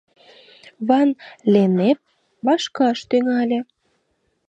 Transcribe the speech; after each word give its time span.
—Ван-Леннеп 0.87 1.99
вашкаш 2.45 2.99
тӱҥале. 3.09 3.59